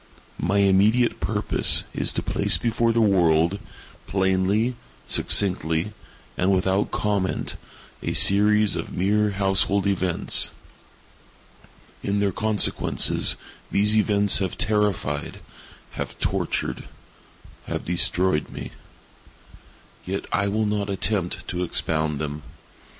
My 0.39 0.57
immediate 0.57 1.19
purpose 1.19 1.83
is 1.93 2.11
to 2.13 2.23
place 2.23 2.57
before 2.57 2.91
the 2.91 3.01
world, 3.03 3.59
plainly, 4.07 4.75
succinctly, 5.05 5.93
and 6.35 6.51
without 6.51 6.89
comment, 6.89 7.55
a 8.01 8.13
series 8.13 8.75
of 8.75 8.91
mere 8.97 9.29
household 9.29 9.85
events. 9.85 10.49
In 12.01 12.19
their 12.19 12.31
consequences, 12.31 13.35
these 13.69 13.95
events 13.95 14.39
have 14.39 14.57
terrified—have 14.57 16.17
tortured—have 16.17 17.85
destroyed 17.85 18.49
me. 18.49 18.71
Yet 20.03 20.25
I 20.33 20.47
will 20.47 20.65
not 20.65 20.89
attempt 20.89 21.47
to 21.49 21.61
expound 21.61 22.17
them. 22.17 22.41